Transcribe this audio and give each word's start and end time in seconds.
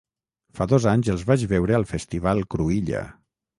Fa 0.59 0.65
dos 0.71 0.87
anys 0.91 1.11
els 1.15 1.27
vaig 1.33 1.45
veure 1.53 1.77
al 1.81 1.87
Festival 1.93 2.43
Cruïlla. 2.57 3.07